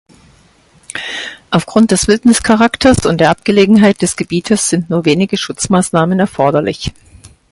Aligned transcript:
Aufgrund 1.51 1.91
des 1.91 2.07
Wildnis-Charakters 2.07 3.05
und 3.05 3.19
der 3.21 3.29
Abgelegenheit 3.29 4.01
des 4.01 4.15
Gebietes 4.15 4.67
sind 4.67 4.89
nur 4.89 5.05
wenige 5.05 5.37
Schutzmaßnahmen 5.37 6.17
erforderlich. 6.17 6.91